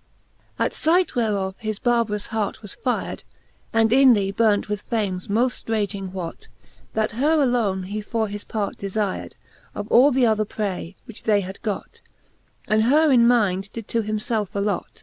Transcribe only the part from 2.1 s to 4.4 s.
heart was fired, And inly